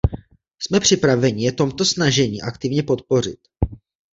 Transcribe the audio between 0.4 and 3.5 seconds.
Jsme připraveni je tomto snažení aktivně podpořit.